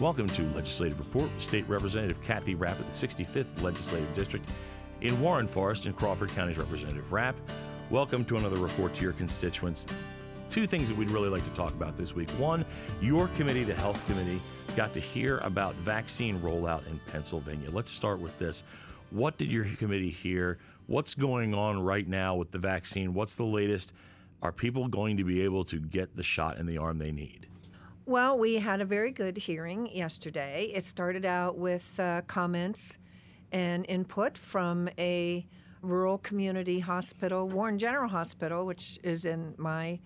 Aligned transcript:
Welcome 0.00 0.28
to 0.30 0.42
Legislative 0.54 0.98
Report 0.98 1.32
with 1.32 1.40
State 1.40 1.68
Representative 1.68 2.20
Kathy 2.20 2.56
Rapp 2.56 2.80
of 2.80 2.86
the 2.86 3.06
65th 3.06 3.62
Legislative 3.62 4.12
District 4.12 4.44
in 5.02 5.20
Warren 5.20 5.46
Forest 5.46 5.86
and 5.86 5.94
Crawford 5.94 6.30
County's 6.30 6.58
Representative 6.58 7.12
Rapp. 7.12 7.36
Welcome 7.90 8.24
to 8.24 8.36
another 8.36 8.56
report 8.56 8.92
to 8.94 9.02
your 9.02 9.12
constituents. 9.12 9.86
Two 10.50 10.66
things 10.66 10.88
that 10.88 10.98
we'd 10.98 11.10
really 11.10 11.28
like 11.28 11.44
to 11.44 11.50
talk 11.50 11.70
about 11.74 11.96
this 11.96 12.12
week. 12.12 12.28
One, 12.30 12.64
your 13.00 13.28
committee, 13.28 13.62
the 13.62 13.76
Health 13.76 14.04
Committee, 14.06 14.40
got 14.74 14.92
to 14.94 15.00
hear 15.00 15.38
about 15.38 15.76
vaccine 15.76 16.40
rollout 16.40 16.84
in 16.88 16.98
Pennsylvania. 17.12 17.70
Let's 17.70 17.90
start 17.90 18.18
with 18.18 18.36
this. 18.36 18.64
What 19.10 19.38
did 19.38 19.52
your 19.52 19.64
committee 19.64 20.10
hear? 20.10 20.58
What's 20.88 21.14
going 21.14 21.54
on 21.54 21.80
right 21.80 22.08
now 22.08 22.34
with 22.34 22.50
the 22.50 22.58
vaccine? 22.58 23.14
What's 23.14 23.36
the 23.36 23.44
latest? 23.44 23.94
Are 24.42 24.50
people 24.50 24.88
going 24.88 25.18
to 25.18 25.24
be 25.24 25.42
able 25.42 25.62
to 25.66 25.78
get 25.78 26.16
the 26.16 26.24
shot 26.24 26.58
in 26.58 26.66
the 26.66 26.78
arm 26.78 26.98
they 26.98 27.12
need? 27.12 27.46
Well, 28.06 28.36
we 28.36 28.56
had 28.56 28.82
a 28.82 28.84
very 28.84 29.12
good 29.12 29.38
hearing 29.38 29.88
yesterday. 29.90 30.70
It 30.74 30.84
started 30.84 31.24
out 31.24 31.56
with 31.56 31.98
uh, 31.98 32.20
comments 32.26 32.98
and 33.50 33.86
input 33.88 34.36
from 34.36 34.90
a 34.98 35.46
rural 35.80 36.18
community 36.18 36.80
hospital, 36.80 37.48
Warren 37.48 37.78
General 37.78 38.10
Hospital, 38.10 38.66
which 38.66 38.98
is 39.02 39.24
in 39.24 39.54
my 39.56 40.00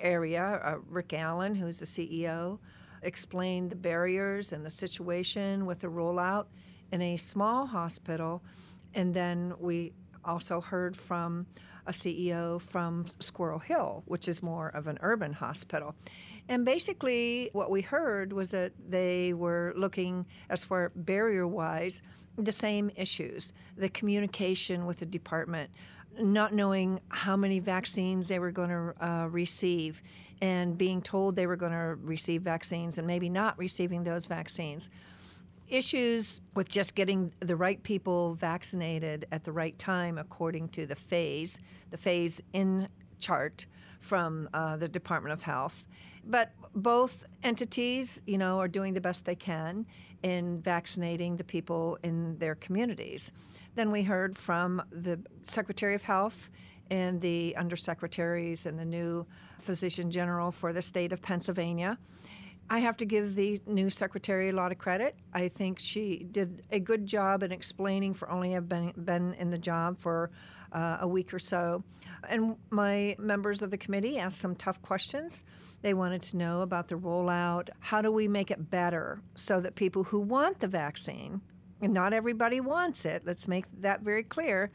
area. 0.00 0.60
Uh, 0.62 0.76
Rick 0.88 1.12
Allen, 1.12 1.56
who's 1.56 1.80
the 1.80 1.86
CEO, 1.86 2.60
explained 3.02 3.70
the 3.70 3.76
barriers 3.76 4.52
and 4.52 4.64
the 4.64 4.70
situation 4.70 5.66
with 5.66 5.80
the 5.80 5.88
rollout 5.88 6.46
in 6.92 7.02
a 7.02 7.16
small 7.16 7.66
hospital. 7.66 8.44
And 8.94 9.12
then 9.12 9.54
we 9.58 9.92
also 10.24 10.60
heard 10.60 10.96
from 10.96 11.46
a 11.86 11.92
CEO 11.92 12.60
from 12.60 13.06
Squirrel 13.18 13.58
Hill, 13.58 14.02
which 14.06 14.28
is 14.28 14.42
more 14.42 14.68
of 14.68 14.86
an 14.86 14.98
urban 15.00 15.32
hospital. 15.32 15.94
And 16.50 16.64
basically, 16.64 17.48
what 17.52 17.70
we 17.70 17.80
heard 17.80 18.32
was 18.32 18.50
that 18.50 18.72
they 18.88 19.32
were 19.32 19.72
looking, 19.76 20.26
as 20.48 20.64
far 20.64 20.90
barrier 20.96 21.46
wise, 21.46 22.02
the 22.36 22.50
same 22.50 22.90
issues 22.96 23.52
the 23.76 23.88
communication 23.88 24.84
with 24.84 24.98
the 24.98 25.06
department, 25.06 25.70
not 26.18 26.52
knowing 26.52 27.00
how 27.08 27.36
many 27.36 27.60
vaccines 27.60 28.26
they 28.26 28.40
were 28.40 28.50
going 28.50 28.68
to 28.68 28.94
uh, 29.00 29.28
receive, 29.28 30.02
and 30.42 30.76
being 30.76 31.00
told 31.00 31.36
they 31.36 31.46
were 31.46 31.54
going 31.54 31.70
to 31.70 31.96
receive 32.02 32.42
vaccines 32.42 32.98
and 32.98 33.06
maybe 33.06 33.28
not 33.28 33.56
receiving 33.56 34.02
those 34.02 34.26
vaccines. 34.26 34.90
Issues 35.68 36.40
with 36.56 36.68
just 36.68 36.96
getting 36.96 37.32
the 37.38 37.54
right 37.54 37.80
people 37.80 38.34
vaccinated 38.34 39.24
at 39.30 39.44
the 39.44 39.52
right 39.52 39.78
time 39.78 40.18
according 40.18 40.70
to 40.70 40.84
the 40.84 40.96
phase, 40.96 41.60
the 41.92 41.96
phase 41.96 42.42
in 42.52 42.88
chart 43.20 43.66
from 44.00 44.48
uh, 44.52 44.76
the 44.76 44.88
Department 44.88 45.32
of 45.32 45.42
Health. 45.42 45.86
But 46.24 46.52
both 46.74 47.24
entities, 47.42 48.22
you 48.26 48.38
know, 48.38 48.58
are 48.58 48.68
doing 48.68 48.94
the 48.94 49.00
best 49.00 49.24
they 49.24 49.34
can 49.34 49.86
in 50.22 50.60
vaccinating 50.60 51.36
the 51.36 51.44
people 51.44 51.98
in 52.02 52.38
their 52.38 52.54
communities. 52.54 53.32
Then 53.74 53.90
we 53.90 54.02
heard 54.02 54.36
from 54.36 54.82
the 54.90 55.20
Secretary 55.42 55.94
of 55.94 56.02
Health 56.02 56.50
and 56.90 57.20
the 57.20 57.54
undersecretaries 57.58 58.66
and 58.66 58.78
the 58.78 58.84
new 58.84 59.26
physician 59.58 60.10
general 60.10 60.50
for 60.50 60.72
the 60.72 60.82
state 60.82 61.12
of 61.12 61.22
Pennsylvania. 61.22 61.98
I 62.72 62.78
have 62.78 62.96
to 62.98 63.04
give 63.04 63.34
the 63.34 63.60
new 63.66 63.90
secretary 63.90 64.48
a 64.48 64.52
lot 64.52 64.70
of 64.70 64.78
credit. 64.78 65.16
I 65.34 65.48
think 65.48 65.80
she 65.80 66.24
did 66.30 66.62
a 66.70 66.78
good 66.78 67.04
job 67.04 67.42
in 67.42 67.50
explaining 67.50 68.14
for 68.14 68.30
only 68.30 68.52
have 68.52 68.68
been, 68.68 68.92
been 68.96 69.34
in 69.34 69.50
the 69.50 69.58
job 69.58 69.98
for 69.98 70.30
uh, 70.70 70.98
a 71.00 71.08
week 71.08 71.34
or 71.34 71.40
so. 71.40 71.82
And 72.28 72.54
my 72.70 73.16
members 73.18 73.60
of 73.62 73.72
the 73.72 73.76
committee 73.76 74.20
asked 74.20 74.38
some 74.38 74.54
tough 74.54 74.80
questions. 74.82 75.44
They 75.82 75.94
wanted 75.94 76.22
to 76.22 76.36
know 76.36 76.60
about 76.60 76.86
the 76.86 76.94
rollout. 76.94 77.70
How 77.80 78.00
do 78.00 78.12
we 78.12 78.28
make 78.28 78.52
it 78.52 78.70
better 78.70 79.20
so 79.34 79.60
that 79.60 79.74
people 79.74 80.04
who 80.04 80.20
want 80.20 80.60
the 80.60 80.68
vaccine, 80.68 81.40
and 81.82 81.92
not 81.92 82.12
everybody 82.12 82.60
wants 82.60 83.04
it, 83.04 83.22
let's 83.26 83.48
make 83.48 83.64
that 83.80 84.02
very 84.02 84.22
clear, 84.22 84.70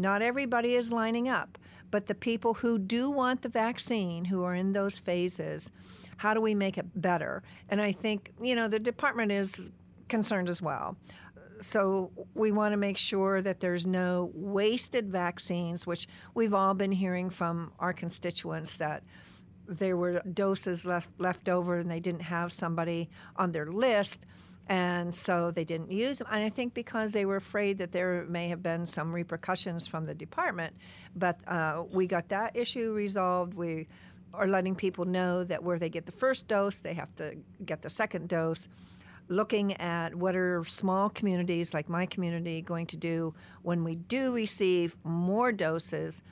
not 0.00 0.22
everybody 0.22 0.74
is 0.74 0.92
lining 0.92 1.28
up, 1.28 1.58
but 1.90 2.06
the 2.06 2.14
people 2.14 2.54
who 2.54 2.78
do 2.78 3.10
want 3.10 3.42
the 3.42 3.48
vaccine, 3.48 4.24
who 4.24 4.44
are 4.44 4.54
in 4.54 4.72
those 4.72 4.98
phases, 4.98 5.70
how 6.18 6.34
do 6.34 6.40
we 6.40 6.54
make 6.54 6.78
it 6.78 6.86
better? 7.00 7.42
And 7.68 7.80
I 7.80 7.92
think, 7.92 8.32
you 8.42 8.54
know, 8.54 8.68
the 8.68 8.78
department 8.78 9.32
is 9.32 9.70
concerned 10.08 10.48
as 10.48 10.62
well. 10.62 10.96
So 11.60 12.10
we 12.34 12.52
want 12.52 12.72
to 12.72 12.76
make 12.76 12.96
sure 12.96 13.42
that 13.42 13.60
there's 13.60 13.86
no 13.86 14.30
wasted 14.34 15.10
vaccines, 15.10 15.86
which 15.86 16.06
we've 16.34 16.54
all 16.54 16.74
been 16.74 16.92
hearing 16.92 17.28
from 17.28 17.72
our 17.78 17.92
constituents 17.92 18.78
that 18.78 19.02
there 19.68 19.96
were 19.96 20.20
doses 20.22 20.84
left 20.84 21.10
left 21.18 21.48
over 21.48 21.78
and 21.78 21.90
they 21.90 22.00
didn't 22.00 22.22
have 22.22 22.52
somebody 22.52 23.08
on 23.36 23.52
their 23.52 23.66
list 23.66 24.26
and 24.70 25.12
so 25.12 25.50
they 25.50 25.64
didn't 25.64 25.90
use 25.90 26.18
them. 26.18 26.28
And 26.30 26.44
I 26.44 26.48
think 26.48 26.74
because 26.74 27.12
they 27.12 27.26
were 27.26 27.34
afraid 27.34 27.78
that 27.78 27.90
there 27.90 28.24
may 28.28 28.48
have 28.50 28.62
been 28.62 28.86
some 28.86 29.12
repercussions 29.12 29.88
from 29.88 30.06
the 30.06 30.14
department, 30.14 30.76
but 31.16 31.40
uh, 31.48 31.82
we 31.90 32.06
got 32.06 32.28
that 32.28 32.56
issue 32.56 32.92
resolved. 32.92 33.54
We 33.54 33.88
are 34.32 34.46
letting 34.46 34.76
people 34.76 35.06
know 35.06 35.42
that 35.42 35.64
where 35.64 35.76
they 35.76 35.88
get 35.88 36.06
the 36.06 36.12
first 36.12 36.46
dose, 36.46 36.80
they 36.80 36.94
have 36.94 37.12
to 37.16 37.36
get 37.64 37.82
the 37.82 37.90
second 37.90 38.28
dose. 38.28 38.68
Looking 39.26 39.76
at 39.80 40.14
what 40.14 40.36
are 40.36 40.62
small 40.64 41.10
communities 41.10 41.74
like 41.74 41.88
my 41.88 42.06
community 42.06 42.62
going 42.62 42.86
to 42.86 42.96
do 42.96 43.34
when 43.62 43.82
we 43.82 43.96
do 43.96 44.32
receive 44.32 44.96
more 45.02 45.50
doses. 45.50 46.22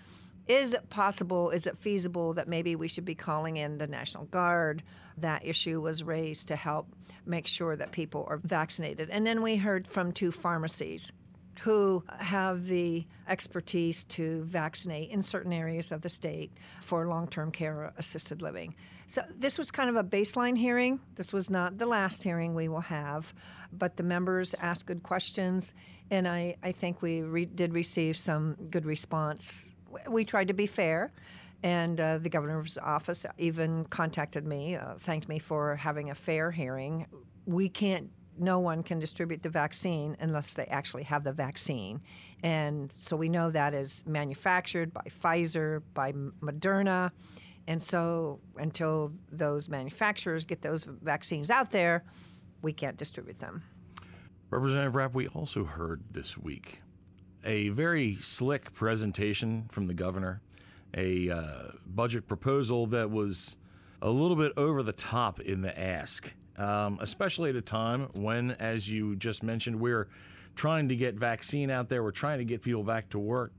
Is 0.48 0.72
it 0.72 0.88
possible, 0.88 1.50
is 1.50 1.66
it 1.66 1.76
feasible 1.76 2.32
that 2.34 2.48
maybe 2.48 2.74
we 2.74 2.88
should 2.88 3.04
be 3.04 3.14
calling 3.14 3.58
in 3.58 3.76
the 3.76 3.86
National 3.86 4.24
Guard? 4.24 4.82
That 5.18 5.44
issue 5.44 5.80
was 5.80 6.02
raised 6.02 6.48
to 6.48 6.56
help 6.56 6.88
make 7.26 7.46
sure 7.46 7.76
that 7.76 7.92
people 7.92 8.26
are 8.30 8.38
vaccinated. 8.38 9.10
And 9.10 9.26
then 9.26 9.42
we 9.42 9.56
heard 9.56 9.86
from 9.86 10.10
two 10.10 10.30
pharmacies 10.32 11.12
who 11.60 12.04
have 12.18 12.66
the 12.66 13.04
expertise 13.26 14.04
to 14.04 14.42
vaccinate 14.44 15.10
in 15.10 15.20
certain 15.22 15.52
areas 15.52 15.90
of 15.92 16.02
the 16.02 16.08
state 16.08 16.52
for 16.80 17.06
long 17.08 17.26
term 17.26 17.50
care 17.50 17.92
assisted 17.98 18.40
living. 18.42 18.74
So, 19.06 19.22
this 19.34 19.58
was 19.58 19.70
kind 19.70 19.90
of 19.90 19.96
a 19.96 20.04
baseline 20.04 20.56
hearing. 20.56 21.00
This 21.16 21.32
was 21.32 21.50
not 21.50 21.78
the 21.78 21.86
last 21.86 22.22
hearing 22.22 22.54
we 22.54 22.68
will 22.68 22.80
have, 22.80 23.34
but 23.72 23.96
the 23.96 24.02
members 24.02 24.54
asked 24.60 24.86
good 24.86 25.02
questions, 25.02 25.74
and 26.10 26.28
I, 26.28 26.56
I 26.62 26.72
think 26.72 27.02
we 27.02 27.22
re- 27.22 27.44
did 27.44 27.74
receive 27.74 28.16
some 28.16 28.54
good 28.70 28.86
response. 28.86 29.74
We 30.08 30.24
tried 30.24 30.48
to 30.48 30.54
be 30.54 30.66
fair. 30.66 31.12
And 31.62 32.00
uh, 32.00 32.18
the 32.18 32.28
governor's 32.28 32.78
office 32.78 33.26
even 33.36 33.84
contacted 33.86 34.46
me, 34.46 34.76
uh, 34.76 34.94
thanked 34.96 35.28
me 35.28 35.40
for 35.40 35.74
having 35.74 36.10
a 36.10 36.14
fair 36.14 36.52
hearing. 36.52 37.06
We 37.46 37.68
can't 37.68 38.10
no 38.40 38.58
one 38.60 38.82
can 38.82 38.98
distribute 38.98 39.42
the 39.42 39.48
vaccine 39.48 40.16
unless 40.20 40.54
they 40.54 40.66
actually 40.66 41.02
have 41.04 41.24
the 41.24 41.32
vaccine. 41.32 42.00
And 42.42 42.92
so 42.92 43.16
we 43.16 43.28
know 43.28 43.50
that 43.50 43.74
is 43.74 44.04
manufactured 44.06 44.92
by 44.92 45.02
Pfizer, 45.08 45.82
by 45.94 46.12
Moderna. 46.12 47.10
And 47.66 47.82
so 47.82 48.40
until 48.56 49.12
those 49.30 49.68
manufacturers 49.68 50.44
get 50.44 50.62
those 50.62 50.84
vaccines 51.02 51.50
out 51.50 51.70
there, 51.70 52.04
we 52.62 52.72
can't 52.72 52.96
distribute 52.96 53.40
them. 53.40 53.62
Representative 54.50 54.94
Rapp, 54.94 55.14
we 55.14 55.28
also 55.28 55.64
heard 55.64 56.02
this 56.10 56.38
week 56.38 56.80
a 57.44 57.68
very 57.70 58.14
slick 58.16 58.72
presentation 58.74 59.66
from 59.70 59.86
the 59.86 59.94
governor, 59.94 60.40
a 60.94 61.30
uh, 61.30 61.62
budget 61.86 62.26
proposal 62.26 62.86
that 62.86 63.10
was 63.10 63.58
a 64.00 64.10
little 64.10 64.36
bit 64.36 64.52
over 64.56 64.82
the 64.82 64.92
top 64.92 65.40
in 65.40 65.62
the 65.62 65.78
ask 65.78 66.34
um, 66.58 66.98
especially 67.00 67.50
at 67.50 67.56
a 67.56 67.62
time 67.62 68.08
when, 68.12 68.50
as 68.52 68.90
you 68.90 69.16
just 69.16 69.42
mentioned, 69.42 69.80
we're 69.80 70.08
trying 70.56 70.88
to 70.88 70.96
get 70.96 71.14
vaccine 71.14 71.70
out 71.70 71.88
there. 71.88 72.02
We're 72.02 72.10
trying 72.10 72.38
to 72.38 72.44
get 72.44 72.62
people 72.62 72.82
back 72.82 73.10
to 73.10 73.18
work. 73.18 73.52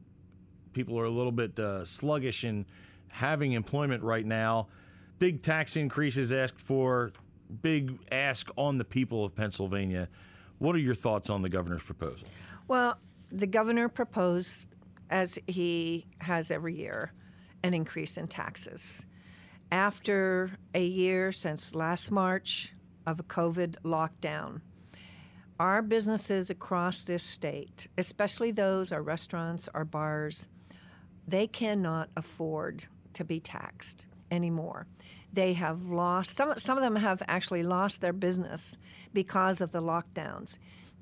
People 0.74 1.00
are 1.00 1.06
a 1.06 1.10
little 1.10 1.32
bit 1.32 1.58
uh, 1.58 1.86
sluggish 1.86 2.44
in 2.44 2.66
having 3.08 3.54
employment 3.54 4.04
right 4.04 4.26
now. 4.26 4.68
Big 5.18 5.42
tax 5.42 5.78
increases 5.78 6.32
asked 6.32 6.62
for, 6.62 7.14
big 7.62 7.98
ask 8.12 8.50
on 8.58 8.78
the 8.78 8.86
people 8.86 9.26
of 9.26 9.34
Pennsylvania. 9.34 10.10
What 10.60 10.76
are 10.76 10.80
your 10.80 10.96
thoughts 10.96 11.30
on 11.30 11.42
the 11.42 11.50
governor's 11.50 11.84
proposal? 11.84 12.28
Well, 12.68 12.98
the 13.32 13.48
governor 13.48 13.90
proposed, 13.90 14.70
as 15.10 15.40
he 15.48 16.06
has 16.22 16.52
every 16.52 16.76
year, 16.76 17.14
an 17.64 17.74
increase 17.74 18.18
in 18.18 18.28
taxes. 18.28 19.06
After 19.72 20.52
a 20.74 20.84
year 20.84 21.32
since 21.32 21.76
last 21.76 22.12
March, 22.12 22.74
of 23.10 23.20
a 23.20 23.24
COVID 23.24 23.76
lockdown. 23.84 24.62
Our 25.60 25.82
businesses 25.82 26.50
across 26.50 27.04
this 27.04 27.24
state, 27.24 27.88
especially 27.98 28.52
those, 28.52 28.92
our 28.92 29.02
restaurants, 29.02 29.68
our 29.74 29.84
bars, 29.84 30.48
they 31.28 31.48
cannot 31.48 32.10
afford 32.16 32.86
to 33.14 33.26
be 33.26 33.40
taxed 33.40 34.08
anymore. 34.32 34.88
They 35.34 35.54
have 35.54 35.88
lost, 35.88 36.38
some, 36.38 36.58
some 36.58 36.78
of 36.78 36.84
them 36.84 36.96
have 36.96 37.22
actually 37.28 37.64
lost 37.64 38.00
their 38.00 38.14
business 38.14 38.78
because 39.12 39.60
of 39.60 39.72
the 39.72 39.82
lockdowns. 39.82 40.60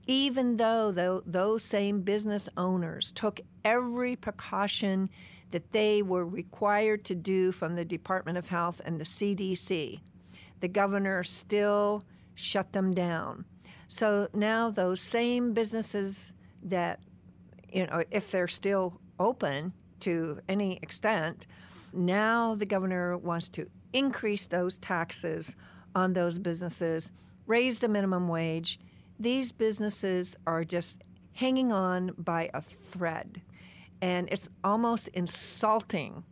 Even 0.07 0.57
though 0.57 1.21
those 1.25 1.63
same 1.63 2.01
business 2.01 2.47
owners 2.57 3.11
took 3.11 3.41
every 3.63 4.15
precaution 4.15 5.09
that 5.51 5.71
they 5.71 6.01
were 6.01 6.25
required 6.25 7.03
to 7.05 7.15
do 7.15 7.51
from 7.51 7.75
the 7.75 7.85
Department 7.85 8.37
of 8.37 8.47
Health 8.47 8.81
and 8.83 8.99
the 8.99 9.05
CDC 9.05 9.99
the 10.59 10.67
governor 10.67 11.23
still 11.23 12.03
shut 12.35 12.73
them 12.73 12.93
down. 12.93 13.45
So 13.87 14.27
now 14.33 14.69
those 14.69 15.01
same 15.01 15.53
businesses 15.53 16.33
that, 16.63 16.99
you 17.71 17.87
know, 17.87 18.03
if 18.11 18.31
they're 18.31 18.47
still 18.47 18.99
open 19.19 19.73
to 20.01 20.39
any 20.49 20.77
extent, 20.81 21.47
now 21.93 22.55
the 22.55 22.65
governor 22.65 23.17
wants 23.17 23.49
to 23.49 23.69
increase 23.93 24.47
those 24.47 24.77
taxes 24.77 25.55
on 25.95 26.13
those 26.13 26.37
businesses, 26.37 27.11
raise 27.45 27.79
the 27.79 27.87
minimum 27.87 28.27
wage. 28.27 28.79
These 29.19 29.51
businesses 29.51 30.35
are 30.45 30.63
just 30.63 31.03
hanging 31.33 31.71
on 31.71 32.11
by 32.17 32.49
a 32.53 32.61
thread. 32.61 33.41
And 34.01 34.27
it's 34.31 34.49
almost 34.63 35.07
insulting 35.09 36.23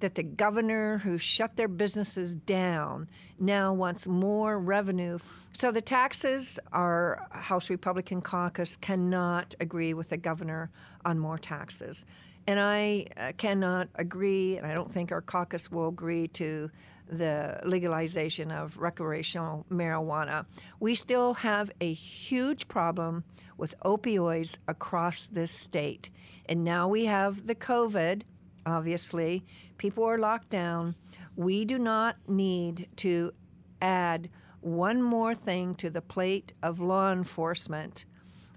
that 0.00 0.14
the 0.14 0.22
governor 0.22 0.98
who 0.98 1.18
shut 1.18 1.56
their 1.56 1.68
businesses 1.68 2.34
down 2.34 3.08
now 3.38 3.72
wants 3.72 4.06
more 4.06 4.58
revenue. 4.58 5.18
So 5.52 5.72
the 5.72 5.80
taxes, 5.80 6.58
our 6.72 7.26
House 7.30 7.68
Republican 7.70 8.20
caucus 8.22 8.76
cannot 8.76 9.54
agree 9.58 9.94
with 9.94 10.10
the 10.10 10.16
governor 10.16 10.70
on 11.04 11.18
more 11.18 11.38
taxes. 11.38 12.06
And 12.46 12.60
I 12.60 13.06
uh, 13.16 13.32
cannot 13.36 13.88
agree, 13.96 14.56
and 14.56 14.66
I 14.66 14.74
don't 14.74 14.90
think 14.90 15.12
our 15.12 15.20
caucus 15.20 15.70
will 15.70 15.88
agree 15.88 16.28
to 16.28 16.70
the 17.08 17.60
legalization 17.64 18.50
of 18.50 18.78
recreational 18.78 19.66
marijuana. 19.70 20.46
We 20.80 20.94
still 20.94 21.34
have 21.34 21.70
a 21.80 21.92
huge 21.92 22.68
problem 22.68 23.24
with 23.56 23.78
opioids 23.80 24.58
across 24.68 25.26
this 25.26 25.50
state. 25.50 26.10
And 26.46 26.64
now 26.64 26.88
we 26.88 27.06
have 27.06 27.46
the 27.46 27.54
COVID 27.54 28.22
obviously. 28.68 29.44
People 29.78 30.04
are 30.04 30.18
locked 30.18 30.50
down. 30.50 30.94
We 31.36 31.64
do 31.64 31.78
not 31.78 32.16
need 32.28 32.88
to 32.96 33.32
add 33.80 34.28
one 34.60 35.02
more 35.02 35.34
thing 35.34 35.74
to 35.76 35.90
the 35.90 36.02
plate 36.02 36.52
of 36.62 36.80
law 36.80 37.12
enforcement 37.12 38.04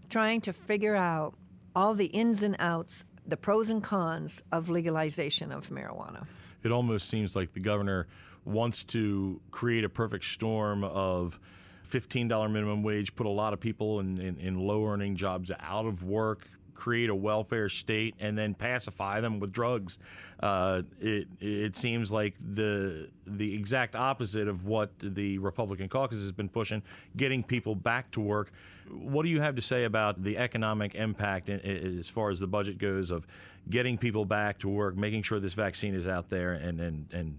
trying 0.10 0.42
to 0.42 0.52
figure 0.52 0.96
out 0.96 1.36
all 1.76 1.94
the 1.94 2.08
ins 2.08 2.44
and 2.44 2.56
outs, 2.60 3.06
the 3.26 3.38
pros 3.38 3.70
and 3.70 3.84
cons 3.84 4.44
of 4.52 4.70
legalization 4.70 5.52
of 5.52 5.70
marijuana. 5.70 6.28
It 6.64 6.72
almost 6.72 7.08
seems 7.08 7.36
like 7.36 7.54
the 7.54 7.60
governor 7.60 8.08
wants 8.46 8.84
to 8.84 9.40
create 9.52 9.84
a 9.84 9.90
perfect 9.90 10.26
storm 10.26 10.84
of 10.84 11.40
$15 11.88 12.52
minimum 12.52 12.84
wage, 12.84 13.16
put 13.16 13.26
a 13.26 13.30
lot 13.30 13.54
of 13.54 13.60
people 13.60 14.00
in, 14.00 14.18
in, 14.18 14.38
in 14.38 14.56
low 14.56 14.86
earning 14.86 15.16
jobs 15.16 15.52
out 15.60 15.86
of 15.86 16.04
work, 16.04 16.48
create 16.74 17.10
a 17.12 17.16
welfare 17.16 17.70
state 17.70 18.16
and 18.20 18.36
then 18.36 18.56
pacify 18.56 19.22
them 19.22 19.40
with 19.40 19.52
drugs. 19.52 20.00
Uh, 20.40 20.82
it 21.00 21.28
it 21.40 21.76
seems 21.76 22.12
like 22.12 22.34
the 22.40 23.08
the 23.28 23.54
exact 23.54 23.96
opposite 23.96 24.48
of 24.48 24.66
what 24.66 24.90
the 25.00 25.38
Republican 25.38 25.88
caucus 25.88 26.20
has 26.22 26.32
been 26.32 26.50
pushing, 26.50 26.82
getting 27.16 27.44
people 27.44 27.76
back 27.76 28.10
to 28.10 28.20
work. 28.20 28.52
What 28.90 29.24
do 29.24 29.30
you 29.30 29.42
have 29.42 29.56
to 29.56 29.62
say 29.62 29.84
about 29.84 30.24
the 30.24 30.38
economic 30.38 30.96
impact 30.96 31.50
as 31.50 32.10
far 32.10 32.32
as 32.32 32.40
the 32.40 32.48
budget 32.48 32.80
goes 32.80 33.12
of 33.12 33.28
getting 33.70 33.98
people 33.98 34.26
back 34.26 34.58
to 34.60 34.68
work, 34.68 34.98
making 34.98 35.22
sure 35.22 35.40
this 35.40 35.54
vaccine 35.54 35.94
is 35.94 36.08
out 36.08 36.30
there, 36.30 36.54
and 36.54 36.82
and 36.82 37.14
and 37.14 37.38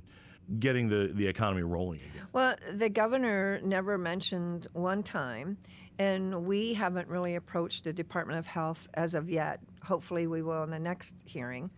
getting 0.59 0.89
the, 0.89 1.11
the 1.13 1.27
economy 1.27 1.63
rolling 1.63 2.01
again? 2.01 2.27
Well, 2.33 2.57
the 2.73 2.89
governor 2.89 3.61
never 3.63 3.99
mentioned 3.99 4.67
one 4.73 5.03
time 5.03 5.59
and 5.99 6.47
we 6.47 6.75
haven't 6.75 7.09
really 7.09 7.35
approached 7.37 7.85
the 7.85 7.93
Department 7.93 8.39
of 8.39 8.47
Health 8.47 8.89
as 8.95 9.15
of 9.15 9.31
yet. 9.31 9.61
Hopefully, 9.85 10.27
we 10.27 10.43
will 10.43 10.63
in 10.63 10.71
the 10.71 10.79
next 10.79 11.17
hearing. 11.25 11.71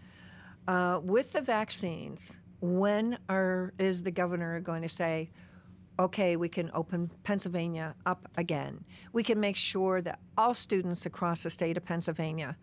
Uh, 0.67 1.01
with 1.03 1.33
the 1.33 1.41
vaccines, 1.41 2.39
when 2.61 3.19
are, 3.29 3.75
is 3.79 4.03
the 4.03 4.11
governor 4.11 4.61
going 4.61 4.83
to 4.83 4.89
say, 4.89 5.31
okay, 5.99 6.37
we 6.37 6.49
can 6.49 6.71
open 6.75 7.11
Pennsylvania 7.23 7.95
up 8.07 8.29
again? 8.37 8.85
We 9.13 9.23
can 9.23 9.41
make 9.41 9.57
sure 9.57 10.01
that 10.01 10.21
all 10.39 10.55
students 10.55 11.07
across 11.07 11.43
the 11.43 11.51
state 11.51 11.77
of 11.77 11.85
Pennsylvania 11.85 12.57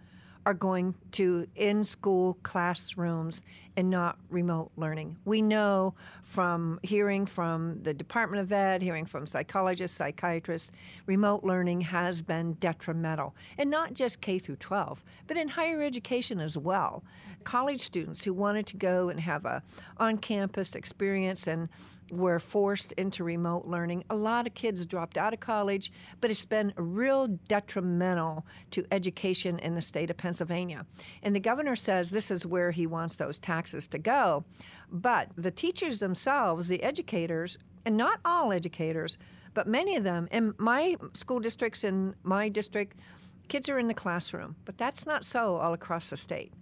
are 0.46 0.54
going 0.54 0.96
to 1.12 1.48
in 1.56 1.84
school 1.84 2.38
classrooms 2.44 3.44
and 3.78 3.90
not 3.90 4.18
remote 4.30 4.72
learning. 4.76 5.18
We 5.24 5.42
know 5.42 5.94
from 6.24 6.80
hearing 6.84 7.26
from 7.26 7.82
the 7.84 7.94
Department 7.94 8.42
of 8.42 8.52
Ed, 8.52 8.82
hearing 8.82 9.06
from 9.06 9.28
psychologists, 9.28 9.98
psychiatrists, 9.98 10.72
remote 11.06 11.44
learning 11.44 11.82
has 11.82 12.22
been 12.22 12.54
detrimental. 12.54 13.36
And 13.58 13.70
not 13.70 13.94
just 13.94 14.22
K 14.22 14.40
through 14.40 14.58
12, 14.58 15.04
but 15.28 15.38
in 15.38 15.50
higher 15.50 15.82
education 15.82 16.40
as 16.40 16.58
well. 16.58 17.04
College 17.44 17.82
students 17.82 18.24
who 18.24 18.34
wanted 18.34 18.66
to 18.68 18.78
go 18.78 19.10
and 19.10 19.20
have 19.20 19.46
a 19.46 19.64
on-campus 19.98 20.76
experience 20.76 21.48
and 21.48 21.70
were 22.12 22.40
forced 22.40 22.92
into 22.94 23.24
remote 23.24 23.66
learning. 23.66 24.04
A 24.10 24.16
lot 24.16 24.46
of 24.46 24.54
kids 24.54 24.86
dropped 24.86 25.18
out 25.18 25.34
of 25.34 25.40
college, 25.40 25.92
but 26.20 26.30
it's 26.30 26.46
been 26.46 26.74
real 26.76 27.28
detrimental 27.28 28.46
to 28.72 28.86
education 28.92 29.60
in 29.60 29.76
the 29.76 29.82
state 29.82 30.10
of 30.10 30.18
Pennsylvania. 30.18 30.86
And 31.24 31.36
the 31.36 31.40
governor 31.40 31.76
says 31.76 32.12
this 32.12 32.32
is 32.32 32.46
where 32.46 32.72
he 32.72 32.86
wants 32.86 33.16
those 33.16 33.40
taxes 33.40 33.88
to 33.90 33.98
go. 33.98 34.44
But 34.92 35.30
the 35.36 35.52
teachers 35.52 36.00
themselves, 36.00 36.68
the 36.68 36.84
educators, 36.84 37.58
and 37.86 37.98
not 37.98 38.20
all 38.26 38.52
educators, 38.52 39.18
but 39.54 39.68
many 39.68 39.96
of 39.96 40.04
them, 40.04 40.28
in 40.32 40.54
my 40.58 40.96
school 41.14 41.40
districts, 41.40 41.84
in 41.84 42.16
my 42.24 42.50
district, 42.50 42.98
kids 43.48 43.70
are 43.70 43.80
in 43.80 43.88
the 43.88 43.94
classroom. 43.94 44.56
But 44.66 44.78
that's 44.78 45.06
not 45.06 45.26
so 45.26 45.56
all 45.58 45.74
across 45.74 46.10
the 46.10 46.18
state. 46.18 46.54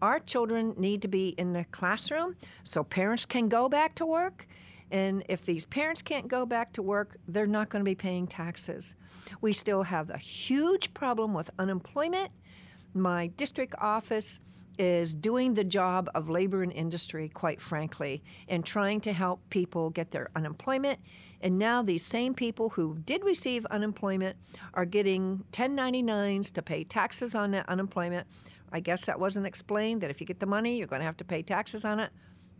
Our 0.00 0.20
children 0.20 0.74
need 0.76 1.02
to 1.02 1.08
be 1.08 1.30
in 1.30 1.52
the 1.52 1.64
classroom 1.64 2.36
so 2.62 2.84
parents 2.84 3.26
can 3.26 3.48
go 3.48 3.68
back 3.68 3.96
to 3.96 4.06
work 4.06 4.46
and 4.90 5.22
if 5.28 5.44
these 5.44 5.66
parents 5.66 6.02
can't 6.02 6.28
go 6.28 6.46
back 6.46 6.72
to 6.74 6.82
work, 6.82 7.16
they're 7.26 7.46
not 7.46 7.68
going 7.68 7.80
to 7.80 7.88
be 7.88 7.94
paying 7.94 8.26
taxes. 8.26 8.94
We 9.40 9.52
still 9.52 9.82
have 9.84 10.10
a 10.10 10.18
huge 10.18 10.94
problem 10.94 11.34
with 11.34 11.50
unemployment. 11.58 12.30
My 12.94 13.28
district 13.28 13.74
office 13.78 14.40
is 14.78 15.12
doing 15.12 15.54
the 15.54 15.64
job 15.64 16.08
of 16.14 16.30
labor 16.30 16.62
and 16.62 16.72
industry, 16.72 17.28
quite 17.28 17.60
frankly, 17.60 18.22
and 18.48 18.64
trying 18.64 19.00
to 19.00 19.12
help 19.12 19.40
people 19.50 19.90
get 19.90 20.12
their 20.12 20.28
unemployment. 20.36 21.00
And 21.40 21.58
now 21.58 21.82
these 21.82 22.04
same 22.04 22.32
people 22.32 22.70
who 22.70 22.98
did 23.04 23.24
receive 23.24 23.66
unemployment 23.66 24.36
are 24.74 24.84
getting 24.84 25.44
1099s 25.52 26.52
to 26.52 26.62
pay 26.62 26.84
taxes 26.84 27.34
on 27.34 27.50
that 27.50 27.68
unemployment. 27.68 28.26
I 28.70 28.80
guess 28.80 29.06
that 29.06 29.18
wasn't 29.18 29.46
explained 29.46 30.00
that 30.02 30.10
if 30.10 30.20
you 30.20 30.26
get 30.26 30.40
the 30.40 30.46
money, 30.46 30.78
you're 30.78 30.86
going 30.86 31.00
to 31.00 31.06
have 31.06 31.16
to 31.18 31.24
pay 31.24 31.42
taxes 31.42 31.84
on 31.84 32.00
it. 32.00 32.10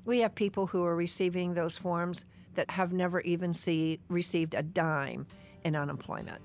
We 0.08 0.20
have 0.20 0.34
people 0.34 0.66
who 0.66 0.86
are 0.86 0.96
receiving 0.96 1.52
those 1.52 1.76
forms 1.76 2.24
that 2.54 2.70
have 2.70 2.94
never 2.94 3.20
even 3.20 3.52
see, 3.52 4.00
received 4.08 4.54
a 4.54 4.62
dime 4.62 5.26
in 5.64 5.76
unemployment. 5.76 6.40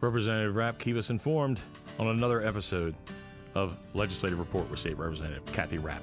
Representative 0.00 0.56
Rapp, 0.56 0.80
keep 0.80 0.96
us 0.96 1.08
informed 1.08 1.60
on 2.00 2.08
another 2.08 2.44
episode 2.44 2.96
of 3.54 3.78
Legislative 3.94 4.40
Report 4.40 4.68
with 4.68 4.80
State 4.80 4.98
Representative 4.98 5.44
Kathy 5.52 5.78
Rapp. 5.78 6.02